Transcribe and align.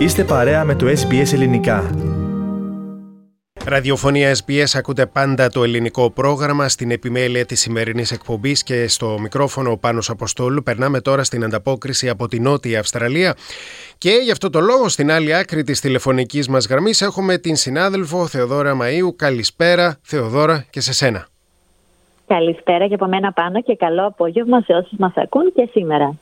Είστε 0.00 0.24
παρέα 0.24 0.64
με 0.64 0.74
το 0.74 0.86
SBS 0.86 1.32
Ελληνικά. 1.32 1.90
Ραδιοφωνία 3.66 4.34
SBS 4.34 4.64
ακούτε 4.74 5.06
πάντα 5.06 5.48
το 5.48 5.62
ελληνικό 5.62 6.10
πρόγραμμα 6.10 6.68
στην 6.68 6.90
επιμέλεια 6.90 7.46
της 7.46 7.60
σημερινής 7.60 8.12
εκπομπής 8.12 8.62
και 8.62 8.88
στο 8.88 9.18
μικρόφωνο 9.20 9.76
Πάνος 9.76 10.10
Αποστόλου. 10.10 10.62
Περνάμε 10.62 11.00
τώρα 11.00 11.24
στην 11.24 11.44
ανταπόκριση 11.44 12.08
από 12.08 12.28
την 12.28 12.42
Νότια 12.42 12.78
Αυστραλία 12.80 13.34
και 13.98 14.10
γι' 14.10 14.30
αυτό 14.30 14.50
το 14.50 14.60
λόγο 14.60 14.88
στην 14.88 15.10
άλλη 15.10 15.34
άκρη 15.34 15.62
της 15.62 15.80
τηλεφωνικής 15.80 16.48
μας 16.48 16.66
γραμμής 16.66 17.00
έχουμε 17.00 17.38
την 17.38 17.56
συνάδελφο 17.56 18.26
Θεοδόρα 18.26 18.78
Μαΐου. 18.82 19.16
Καλησπέρα 19.16 19.98
Θεοδόρα 20.02 20.64
και 20.70 20.80
σε 20.80 20.92
σένα. 20.92 21.26
Καλησπέρα 22.26 22.86
και 22.86 22.94
από 22.94 23.06
μένα 23.06 23.32
πάνω 23.32 23.62
και 23.62 23.76
καλό 23.76 24.06
απόγευμα 24.06 24.60
σε 24.60 24.72
όσους 24.72 24.98
μας 24.98 25.12
ακούν 25.16 25.52
και 25.54 25.68
σήμερα. 25.70 26.18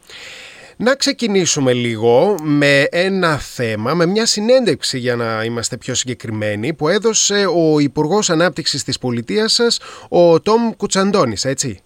Να 0.81 0.95
ξεκινήσουμε 0.95 1.73
λίγο 1.73 2.35
με 2.43 2.83
ένα 2.83 3.39
θέμα, 3.39 3.95
με 3.95 4.07
μια 4.07 4.27
συνέντευξη 4.27 4.99
για 4.99 5.17
να 5.17 5.45
είμαστε 5.45 5.77
πιο 5.77 5.95
συγκεκριμένοι 5.95 6.75
που 6.75 6.89
έδωσε 6.89 7.47
ο 7.47 7.79
Υπουργός 7.79 8.31
Ανάπτυξης 8.31 8.85
της 8.85 8.99
Πολιτείας 8.99 9.53
σας, 9.53 9.81
ο 10.09 10.41
Τόμ 10.41 10.71
Κουτσαντώνης, 10.77 11.45
έτσι. 11.45 11.81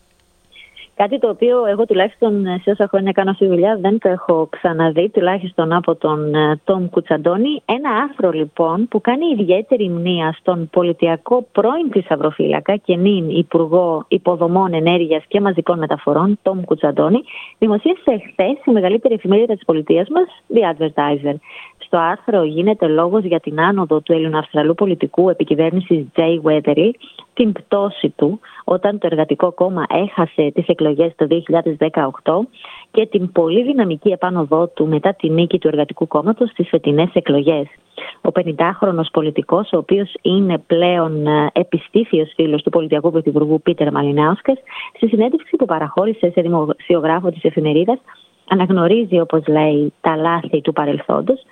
Κάτι 0.97 1.19
το 1.19 1.29
οποίο 1.29 1.67
εγώ 1.67 1.87
τουλάχιστον 1.87 2.47
σε 2.63 2.71
όσα 2.71 2.87
χρόνια 2.89 3.13
κάνω 3.13 3.33
στη 3.33 3.47
δουλειά 3.47 3.79
δεν 3.81 3.99
το 3.99 4.09
έχω 4.09 4.49
ξαναδεί, 4.51 5.09
τουλάχιστον 5.09 5.73
από 5.73 5.95
τον 5.95 6.35
ε, 6.35 6.61
Τόμ 6.65 6.89
Κουτσαντώνη. 6.89 7.63
Ένα 7.65 7.91
άρθρο 7.91 8.31
λοιπόν 8.31 8.89
που 8.89 9.01
κάνει 9.01 9.27
ιδιαίτερη 9.39 9.89
μνήμα 9.89 10.33
στον 10.33 10.69
πολιτιακό 10.73 11.47
πρώην 11.53 11.91
θησαυροφύλακα 11.91 12.77
και 12.77 12.97
νυν 12.97 13.31
Υπουργό 13.31 14.05
Υποδομών 14.09 14.75
Ενέργειας 14.75 15.25
και 15.29 15.41
Μαζικών 15.41 15.79
Μεταφορών, 15.79 16.39
Τόμ 16.43 16.65
Κουτσαντώνη, 16.65 17.23
δημοσίευσε 17.59 18.23
χθες 18.31 18.57
η 18.65 18.71
μεγαλύτερη 18.71 19.15
εφημερίδα 19.15 19.55
της 19.55 19.65
πολιτείας 19.65 20.09
μας, 20.09 20.27
The 20.55 20.61
Advertiser. 20.73 21.35
Στο 21.93 22.01
άρθρο 22.01 22.45
γίνεται 22.45 22.87
λόγος 22.87 23.25
για 23.25 23.41
την 23.41 23.61
άνοδο 23.61 24.01
του 24.01 24.13
Ελληνοαυστραλού 24.13 24.75
πολιτικού 24.75 25.29
επικυβέρνησης 25.29 26.05
Jay 26.17 26.41
Weathery, 26.43 26.91
την 27.35 27.53
πτώση 27.53 28.09
του 28.17 28.41
όταν 28.65 28.99
το 28.99 29.07
Εργατικό 29.11 29.53
Κόμμα 29.53 29.85
έχασε 29.89 30.51
τις 30.55 30.67
εκλογές 30.67 31.13
το 31.17 31.27
2018 32.25 32.49
και 32.91 33.07
την 33.07 33.33
πολύ 33.33 33.63
δυναμική 33.63 34.09
επάνωδό 34.09 34.67
του 34.67 34.87
μετά 34.87 35.15
τη 35.15 35.31
νίκη 35.31 35.59
του 35.59 35.69
Εργατικού 35.69 36.07
Κόμματος 36.07 36.51
στις 36.51 36.69
φετινές 36.69 37.11
εκλογές. 37.13 37.67
Ο 38.23 38.31
50χρονος 38.35 39.11
πολιτικός, 39.13 39.73
ο 39.73 39.77
οποίος 39.77 40.15
είναι 40.23 40.59
πλέον 40.59 41.27
ε, 41.27 41.51
επιστήφιος 41.53 42.33
φίλος 42.35 42.63
του 42.63 42.71
πολιτιακού 42.71 43.11
πρωθυπουργού 43.11 43.61
Πίτερ 43.63 43.93
Μαλινάουσκας, 43.93 44.59
στη 44.97 45.09
συνέντευξη 45.09 45.57
που 45.57 45.65
παραχώρησε 45.65 46.31
σε 46.31 46.41
δημοσιογράφο 46.41 47.31
της 47.31 47.45
εφημερίδας, 47.45 47.99
αναγνωρίζει, 48.49 49.21
όπως 49.21 49.47
λέει, 49.47 49.93
τα 50.01 50.17
λάθη 50.17 50.61
του 50.61 50.73
παρελθόντος 50.73 51.45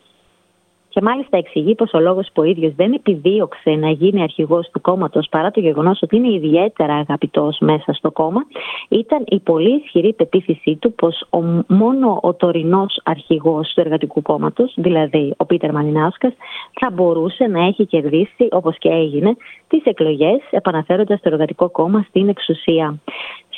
και 0.90 1.00
μάλιστα 1.02 1.36
εξηγεί 1.36 1.74
πως 1.74 1.92
ο 1.92 2.00
λόγος 2.00 2.26
που 2.32 2.42
ο 2.42 2.44
ίδιος 2.44 2.74
δεν 2.74 2.92
επιδίωξε 2.92 3.70
να 3.70 3.90
γίνει 3.90 4.22
αρχηγός 4.22 4.68
του 4.72 4.80
κόμματος 4.80 5.26
παρά 5.30 5.50
το 5.50 5.60
γεγονός 5.60 6.02
ότι 6.02 6.16
είναι 6.16 6.32
ιδιαίτερα 6.32 6.94
αγαπητός 6.94 7.58
μέσα 7.60 7.92
στο 7.92 8.10
κόμμα, 8.10 8.40
ήταν 8.88 9.24
η 9.26 9.38
πολύ 9.38 9.82
ισχυρή 9.84 10.12
πεποίθησή 10.12 10.76
του 10.76 10.92
πως 10.92 11.26
μόνο 11.66 12.18
ο 12.22 12.34
τωρινός 12.34 13.00
αρχηγός 13.04 13.72
του 13.74 13.80
Εργατικού 13.80 14.22
Κόμματος, 14.22 14.72
δηλαδή 14.76 15.34
ο 15.36 15.44
Πίτερ 15.44 15.72
Μανινάουσκας, 15.72 16.32
θα 16.80 16.90
μπορούσε 16.90 17.46
να 17.46 17.66
έχει 17.66 17.86
κερδίσει, 17.86 18.48
όπως 18.50 18.78
και 18.78 18.88
έγινε, 18.88 19.36
τις 19.68 19.82
εκλογές, 19.84 20.40
επαναφέροντας 20.50 21.20
το 21.20 21.28
Εργατικό 21.32 21.70
Κόμμα 21.70 22.04
στην 22.08 22.28
εξουσία 22.28 22.98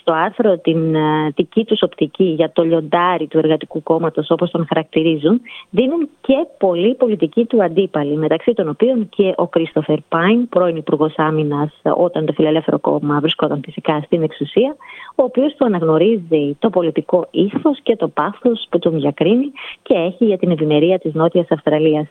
στο 0.03 0.13
άρθρο 0.13 0.59
την 0.59 0.95
ε, 0.95 1.31
δική 1.35 1.65
τους 1.65 1.83
οπτική 1.83 2.25
για 2.25 2.53
το 2.53 2.63
λιοντάρι 2.63 3.27
του 3.27 3.39
εργατικού 3.39 3.83
κόμματος, 3.83 4.31
όπως 4.31 4.51
τον 4.51 4.67
χαρακτηρίζουν, 4.69 5.41
δίνουν 5.71 6.09
και 6.21 6.47
πολλοί 6.59 6.95
πολιτικοί 6.95 7.45
του 7.45 7.63
αντίπαλοι, 7.63 8.17
μεταξύ 8.17 8.53
των 8.53 8.69
οποίων 8.69 9.09
και 9.09 9.33
ο 9.37 9.47
Κρίστοφερ 9.47 9.99
Πάιν, 10.09 10.49
πρώην 10.49 10.77
Υπουργός 10.77 11.15
Άμυνας, 11.17 11.81
όταν 11.83 12.27
το 12.27 12.33
Φιλελεύθερο 12.33 12.79
Κόμμα 12.79 13.21
βρισκόταν 13.21 13.61
φυσικά 13.65 14.01
στην 14.05 14.23
εξουσία, 14.23 14.77
ο 15.15 15.23
οποίος 15.23 15.55
του 15.55 15.65
αναγνωρίζει 15.65 16.57
το 16.59 16.71
πολιτικό 16.71 17.29
ήθος 17.31 17.81
και 17.83 17.97
το 17.97 18.09
πάθος 18.09 18.67
που 18.71 18.79
τον 18.79 19.01
διακρίνει 19.01 19.53
και 19.83 19.95
έχει 19.95 20.25
για 20.25 20.39
την 20.39 20.51
ευημερία 20.51 20.99
της 20.99 21.15
Νότιας 21.15 21.47
Αυστραλίας. 21.51 22.07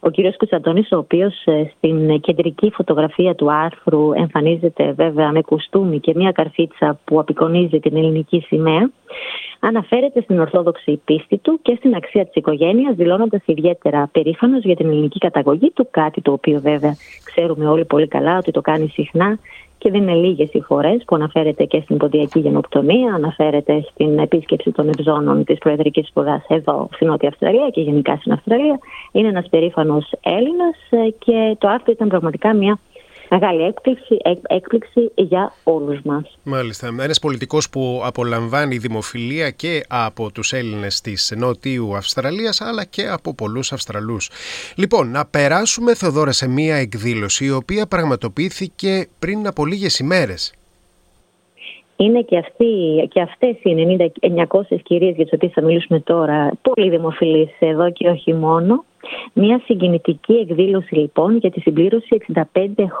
Ο 0.00 0.10
κύριος 0.10 0.36
Κουτσαντώνης, 0.36 0.92
ο 0.92 0.96
οποίος 0.96 1.44
ε, 1.44 1.70
στην 1.76 2.20
κεντρική 2.20 2.70
φωτογραφία 2.70 3.34
του 3.34 3.52
άρθρου 3.52 4.12
εμφανίζεται 4.12 4.92
βέβαια 4.92 5.32
με 5.32 5.40
κουστούμι 5.40 6.00
και 6.00 6.12
μια 6.16 6.32
καρφίτσα 6.32 6.98
που 7.04 7.20
απεικονίζει 7.20 7.80
την 7.80 7.96
ελληνική 7.96 8.40
σημαία, 8.46 8.90
αναφέρεται 9.60 10.20
στην 10.20 10.40
ορθόδοξη 10.40 11.00
πίστη 11.04 11.36
του 11.38 11.58
και 11.62 11.74
στην 11.78 11.94
αξία 11.94 12.24
της 12.24 12.34
οικογένειας, 12.34 12.94
δηλώνοντας 12.94 13.42
ιδιαίτερα 13.44 14.08
περήφανος 14.12 14.64
για 14.64 14.76
την 14.76 14.88
ελληνική 14.88 15.18
καταγωγή 15.18 15.70
του, 15.70 15.88
κάτι 15.90 16.20
το 16.20 16.32
οποίο 16.32 16.60
βέβαια 16.60 16.96
ξέρουμε 17.24 17.68
όλοι 17.68 17.84
πολύ 17.84 18.08
καλά 18.08 18.36
ότι 18.36 18.50
το 18.50 18.60
κάνει 18.60 18.88
συχνά 18.88 19.38
και 19.86 19.92
δεν 19.92 20.02
είναι 20.02 20.14
λίγες 20.14 20.48
οι 20.52 20.60
φορέ 20.60 20.96
που 21.06 21.14
αναφέρεται 21.14 21.64
και 21.64 21.80
στην 21.80 21.96
ποντιακή 21.96 22.38
γενοκτονία, 22.38 23.14
αναφέρεται 23.14 23.84
στην 23.90 24.18
επίσκεψη 24.18 24.70
των 24.70 24.88
ευζώνων 24.88 25.44
της 25.44 25.58
Προεδρικής 25.58 26.06
Σπουδάς 26.08 26.44
εδώ 26.48 26.88
στην 26.92 27.06
Νότια 27.06 27.28
Αυστραλία 27.28 27.68
και 27.72 27.80
γενικά 27.80 28.16
στην 28.16 28.32
Αυστραλία. 28.32 28.78
Είναι 29.12 29.28
ένας 29.28 29.48
περήφανος 29.48 30.12
Έλληνας 30.22 30.76
ε, 30.90 31.10
και 31.18 31.56
το 31.58 31.68
άρθρο 31.68 31.92
ήταν 31.92 32.08
πραγματικά 32.08 32.54
μια 32.54 32.78
μεγάλη 33.30 33.62
έκπληξη, 33.62 34.16
έκπληξη 34.42 35.10
για 35.14 35.52
όλους 35.64 36.00
μας. 36.04 36.38
Μάλιστα. 36.42 36.86
Ένας 36.86 37.18
πολιτικός 37.18 37.70
που 37.70 38.02
απολαμβάνει 38.04 38.78
δημοφιλία 38.78 39.50
και 39.50 39.84
από 39.88 40.32
τους 40.32 40.52
Έλληνες 40.52 41.00
της 41.00 41.34
Νότιου 41.36 41.96
Αυστραλίας 41.96 42.60
αλλά 42.60 42.84
και 42.84 43.08
από 43.08 43.34
πολλούς 43.34 43.72
Αυστραλούς. 43.72 44.30
Λοιπόν, 44.76 45.10
να 45.10 45.26
περάσουμε 45.26 45.94
Θεοδόρα 45.94 46.32
σε 46.32 46.48
μία 46.48 46.76
εκδήλωση 46.76 47.44
η 47.44 47.50
οποία 47.50 47.86
πραγματοποιήθηκε 47.86 49.08
πριν 49.18 49.46
από 49.46 49.66
λίγες 49.66 49.98
ημέρες. 49.98 50.54
Είναι 51.96 52.20
και, 52.22 52.38
αυτοί, 52.38 52.66
και 53.08 53.20
αυτές 53.20 53.56
οι 53.62 53.96
900 54.20 54.76
κυρίες 54.82 55.14
για 55.14 55.24
τις 55.24 55.32
οποίες 55.32 55.52
θα 55.52 55.62
μιλήσουμε 55.62 56.00
τώρα 56.00 56.50
πολύ 56.62 56.90
δημοφιλείς 56.90 57.50
εδώ 57.58 57.90
και 57.90 58.08
όχι 58.08 58.34
μόνο. 58.34 58.84
Μια 59.32 59.60
συγκινητική 59.64 60.32
εκδήλωση 60.32 60.94
λοιπόν 60.94 61.36
για 61.36 61.50
τη 61.50 61.60
συμπλήρωση 61.60 62.20
65 62.34 62.42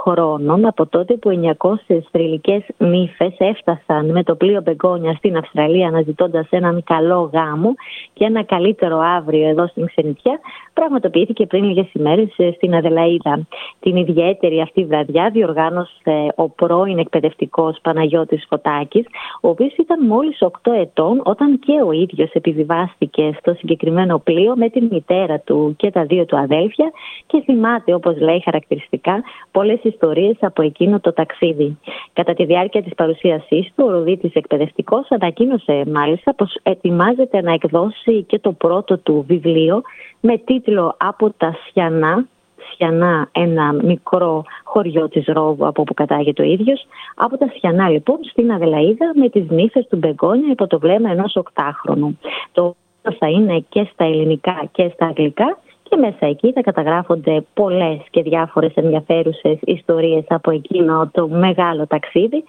χρόνων 0.02 0.66
από 0.66 0.86
τότε 0.86 1.14
που 1.14 1.54
900 1.88 1.98
θρηλυκές 2.10 2.62
νύφες 2.78 3.34
έφτασαν 3.38 4.10
με 4.10 4.22
το 4.22 4.34
πλοίο 4.34 4.60
Μπεγκόνια 4.62 5.14
στην 5.14 5.36
Αυστραλία 5.36 5.86
αναζητώντας 5.86 6.46
έναν 6.50 6.82
καλό 6.84 7.30
γάμο 7.32 7.74
και 8.12 8.24
ένα 8.24 8.44
καλύτερο 8.44 8.98
αύριο 8.98 9.48
εδώ 9.48 9.66
στην 9.66 9.86
Ξενιτιά 9.86 10.40
πραγματοποιήθηκε 10.72 11.46
πριν 11.46 11.64
λίγες 11.64 11.92
ημέρες 11.92 12.34
ε, 12.36 12.50
στην 12.56 12.74
Αδελαίδα. 12.74 13.46
Την 13.80 13.96
ιδιαίτερη 13.96 14.60
αυτή 14.60 14.84
βραδιά 14.84 15.30
διοργάνωσε 15.32 16.32
ο 16.34 16.48
πρώην 16.48 16.98
εκπαιδευτικός 16.98 17.78
Παναγιώτης 17.82 18.46
Φωτάκης 18.48 19.04
ο 19.40 19.48
οποίος 19.48 19.74
ήταν 19.76 20.06
μόλις 20.06 20.38
8 20.40 20.48
ετών 20.80 21.20
όταν 21.24 21.58
και 21.58 21.82
ο 21.86 21.92
ίδιος 21.92 22.30
επιβιβάστηκε 22.32 23.36
στο 23.40 23.54
συγκεκριμένο 23.54 24.18
πλοίο 24.18 24.56
με 24.56 24.68
την 24.68 24.88
μητέρα 24.90 25.38
του 25.38 25.74
και 25.76 25.90
τα 25.96 26.04
δύο 26.04 26.24
του 26.24 26.36
αδέλφια 26.36 26.90
και 27.26 27.40
θυμάται, 27.44 27.94
όπως 27.94 28.20
λέει 28.20 28.40
χαρακτηριστικά, 28.44 29.22
πολλές 29.50 29.78
ιστορίες 29.82 30.36
από 30.40 30.62
εκείνο 30.62 31.00
το 31.00 31.12
ταξίδι. 31.12 31.78
Κατά 32.12 32.34
τη 32.34 32.44
διάρκεια 32.44 32.82
της 32.82 32.94
παρουσίασής 32.94 33.72
του, 33.74 33.84
ο 33.86 33.90
Ρουδίτη 33.90 34.30
εκπαιδευτικός 34.34 35.06
ανακοίνωσε 35.10 35.84
μάλιστα 35.92 36.34
πως 36.34 36.58
ετοιμάζεται 36.62 37.40
να 37.40 37.52
εκδώσει 37.52 38.22
και 38.22 38.38
το 38.38 38.52
πρώτο 38.52 38.98
του 38.98 39.24
βιβλίο 39.28 39.82
με 40.20 40.38
τίτλο 40.38 40.94
Από 40.98 41.30
τα 41.36 41.56
Σιανά 41.64 42.26
Σιανά, 42.74 43.28
ένα 43.32 43.72
μικρό 43.72 44.44
χωριό 44.64 45.08
της 45.08 45.24
Ρόβου 45.26 45.66
από 45.66 45.80
όπου 45.82 45.94
κατάγεται 45.94 46.42
ο 46.42 46.44
ίδιος. 46.44 46.86
Από 47.14 47.38
τα 47.38 47.48
Σιανά 47.58 47.88
λοιπόν 47.88 48.18
στην 48.22 48.52
Αδελαίδα 48.52 49.12
με 49.14 49.28
τις 49.28 49.44
νύφες 49.48 49.86
του 49.90 49.96
Μπεγκόνια 49.96 50.50
υπό 50.50 50.66
το 50.66 50.78
βλέμμα 50.78 51.10
ενός 51.10 51.36
οκτάχρονου. 51.36 52.18
Το 52.52 52.76
θα 53.18 53.28
είναι 53.28 53.64
και 53.68 53.88
στα 53.92 54.04
ελληνικά 54.04 54.68
και 54.72 54.90
στα 54.94 55.06
αγγλικά 55.06 55.58
και 55.88 55.96
μέσα 55.96 56.26
εκεί 56.26 56.52
θα 56.52 56.60
καταγράφονται 56.60 57.44
πολλές 57.54 57.98
και 58.10 58.22
διάφορες 58.22 58.72
ενδιαφέρουσες 58.74 59.58
ιστορίες 59.60 60.24
από 60.28 60.50
εκείνο 60.50 61.10
το 61.12 61.28
μεγάλο 61.28 61.86
ταξίδι. 61.86 62.44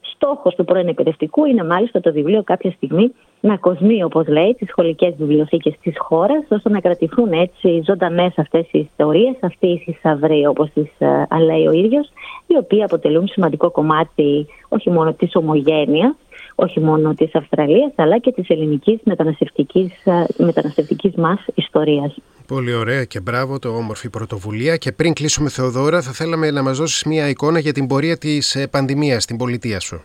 Στόχος 0.00 0.54
του 0.54 0.64
πρώην 0.64 0.88
εκπαιδευτικού 0.88 1.44
είναι 1.44 1.64
μάλιστα 1.64 2.00
το 2.00 2.12
βιβλίο 2.12 2.42
κάποια 2.42 2.70
στιγμή 2.70 3.12
να 3.40 3.56
κοσμεί, 3.56 4.02
όπως 4.02 4.26
λέει, 4.26 4.54
τις 4.54 4.68
σχολικές 4.68 5.14
βιβλιοθήκες 5.18 5.74
της 5.82 5.94
χώρας, 5.98 6.44
ώστε 6.48 6.68
να 6.68 6.80
κρατηθούν 6.80 7.32
έτσι 7.32 7.82
ζωντανές 7.86 8.32
αυτές 8.36 8.66
οι 8.70 8.78
ιστορίες, 8.78 9.36
αυτοί 9.40 9.66
οι 9.66 9.78
θησαυροί, 9.78 10.46
όπως 10.46 10.70
τις 10.74 10.90
uh, 10.98 11.40
λέει 11.44 11.66
ο 11.66 11.72
ίδιος, 11.72 12.08
οι 12.46 12.56
οποίοι 12.56 12.82
αποτελούν 12.82 13.28
σημαντικό 13.28 13.70
κομμάτι 13.70 14.46
όχι 14.68 14.90
μόνο 14.90 15.12
της 15.12 15.34
ομογένειας, 15.34 16.14
όχι 16.60 16.80
μόνο 16.80 17.14
της 17.14 17.34
Αυστραλίας, 17.34 17.92
αλλά 17.96 18.18
και 18.18 18.32
της 18.32 18.48
ελληνικής 18.48 18.98
μεταναστευτικής, 19.04 19.92
μεταναστευτικής 20.36 21.14
μας 21.14 21.44
ιστορίας. 21.54 22.16
Πολύ 22.46 22.74
ωραία 22.74 23.04
και 23.04 23.20
μπράβο 23.20 23.58
το 23.58 23.68
όμορφη 23.68 24.10
πρωτοβουλία. 24.10 24.76
Και 24.76 24.92
πριν 24.92 25.12
κλείσουμε 25.12 25.48
Θεοδόρα, 25.48 26.02
θα 26.02 26.12
θέλαμε 26.12 26.50
να 26.50 26.62
μας 26.62 26.78
δώσεις 26.78 27.04
μια 27.04 27.28
εικόνα 27.28 27.58
για 27.58 27.72
την 27.72 27.86
πορεία 27.86 28.16
της 28.18 28.54
ε, 28.54 28.66
πανδημίας 28.66 29.22
στην 29.22 29.36
πολιτεία 29.36 29.80
σου. 29.80 30.04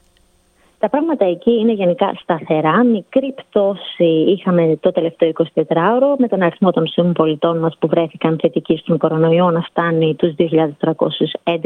Τα 0.84 0.90
πράγματα 0.90 1.26
εκεί 1.26 1.52
είναι 1.52 1.72
γενικά 1.74 2.14
σταθερά. 2.22 2.84
Μικρή 2.84 3.34
πτώση 3.34 4.12
είχαμε 4.28 4.78
το 4.80 4.92
τελευταίο 4.92 5.32
24ωρο 5.56 6.16
με 6.18 6.28
τον 6.28 6.42
αριθμό 6.42 6.72
των 6.72 6.88
συμπολιτών 6.88 7.60
μας 7.60 7.78
που 7.80 7.88
βρέθηκαν 7.88 8.38
θετικοί 8.42 8.78
στον 8.78 8.98
κορονοϊό 8.98 9.52
να 9.52 9.62
φτάνει 9.62 10.16
τους 10.16 10.34
2.311. 10.38 11.58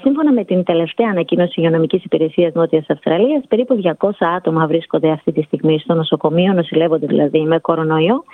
Σύμφωνα 0.00 0.32
με 0.32 0.44
την 0.44 0.64
τελευταία 0.64 1.08
ανακοίνωση 1.10 1.52
υγειονομικής 1.56 2.04
υπηρεσίας 2.04 2.52
Νότιας 2.52 2.84
Αυστραλίας, 2.88 3.42
περίπου 3.48 3.80
200 3.98 4.10
άτομα 4.36 4.66
βρίσκονται 4.66 5.10
αυτή 5.10 5.32
τη 5.32 5.42
στιγμή 5.42 5.78
στο 5.78 5.94
νοσοκομείο, 5.94 6.52
νοσηλεύονται 6.52 7.06
δηλαδή 7.06 7.40
με 7.40 7.58
κορονοϊό 7.58 8.24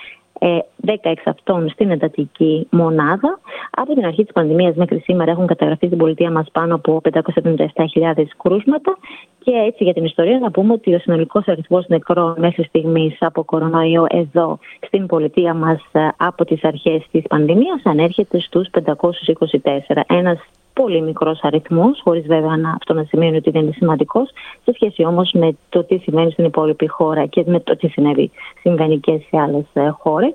16 0.41 0.97
ε, 1.03 1.13
αυτών 1.25 1.69
στην 1.69 1.91
εντατική 1.91 2.67
μονάδα. 2.71 3.41
Από 3.71 3.95
την 3.95 4.05
αρχή 4.05 4.23
της 4.23 4.33
πανδημίας 4.33 4.75
μέχρι 4.75 4.99
σήμερα 4.99 5.31
έχουν 5.31 5.47
καταγραφεί 5.47 5.87
στην 5.87 5.99
πολιτεία 5.99 6.31
μας 6.31 6.47
πάνω 6.53 6.75
από 6.75 7.01
577.000 7.05 8.25
κρούσματα. 8.43 8.97
Και 9.39 9.53
έτσι 9.67 9.85
για 9.85 9.93
την 9.93 10.05
ιστορία 10.05 10.39
να 10.39 10.51
πούμε 10.51 10.73
ότι 10.73 10.95
ο 10.95 10.99
συνολικός 10.99 11.49
αριθμός 11.49 11.87
νεκρών 11.89 12.35
μέχρι 12.39 12.65
στιγμής 12.65 13.17
από 13.21 13.45
κορονοϊό 13.45 14.07
εδώ 14.09 14.59
στην 14.87 15.07
πολιτεία 15.07 15.55
μας 15.55 15.81
ε, 15.93 16.09
από 16.17 16.45
τις 16.45 16.65
αρχές 16.65 17.07
της 17.11 17.23
πανδημίας 17.29 17.81
ανέρχεται 17.85 18.41
στους 18.41 18.69
524. 18.85 20.01
Ένας 20.07 20.39
πολύ 20.83 21.03
μικρός 21.03 21.39
αριθμός, 21.43 22.01
χωρίς 22.05 22.27
βέβαια 22.27 22.57
να, 22.57 22.71
αυτό 22.71 22.95
να 22.95 23.05
σημαίνει 23.05 23.37
ότι 23.37 23.51
δεν 23.51 23.63
είναι 23.63 23.73
σημαντικός, 23.77 24.31
σε 24.65 24.73
σχέση 24.75 25.05
όμως 25.05 25.33
με 25.33 25.57
το 25.69 25.85
τι 25.85 25.97
σημαίνει 25.97 26.31
στην 26.31 26.45
υπόλοιπη 26.45 26.87
χώρα 26.87 27.27
και 27.27 27.43
με 27.47 27.61
το 27.61 27.77
τι 27.77 27.89
συνέβη, 27.89 28.31
συμβαίνει 28.61 28.99
και 28.99 29.13
σε 29.29 29.41
άλλες 29.41 29.65
χώρες. 29.99 30.35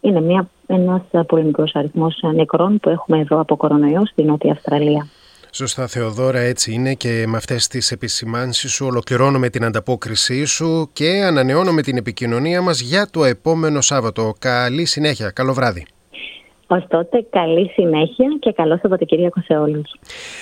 Είναι 0.00 0.20
μια, 0.20 0.48
ένας 0.66 1.02
πολύ 1.26 1.44
μικρός 1.44 1.74
αριθμός 1.74 2.20
νεκρών 2.34 2.78
που 2.78 2.88
έχουμε 2.88 3.18
εδώ 3.18 3.40
από 3.40 3.56
κορονοϊό 3.56 4.06
στην 4.06 4.26
Νότια 4.26 4.52
Αυστραλία. 4.52 5.06
Σωστά 5.54 5.86
Θεοδόρα 5.86 6.38
έτσι 6.38 6.72
είναι 6.72 6.94
και 6.94 7.24
με 7.26 7.36
αυτές 7.36 7.66
τις 7.66 7.90
επισημάνσεις 7.90 8.72
σου 8.72 8.86
ολοκληρώνουμε 8.86 9.48
την 9.48 9.64
ανταπόκρισή 9.64 10.44
σου 10.44 10.90
και 10.92 11.22
ανανεώνουμε 11.24 11.82
την 11.82 11.96
επικοινωνία 11.96 12.62
μας 12.62 12.80
για 12.80 13.06
το 13.10 13.24
επόμενο 13.24 13.80
Σάββατο. 13.80 14.34
Καλή 14.38 14.84
συνέχεια, 14.84 15.30
καλό 15.30 15.52
βράδυ. 15.52 15.86
Ω 16.72 16.86
τότε, 16.88 17.26
καλή 17.30 17.68
συνέχεια 17.68 18.36
και 18.40 18.52
καλό 18.52 18.78
Σαββατοκύριακο 18.82 19.40
σε 19.40 19.56
όλους. 19.56 19.94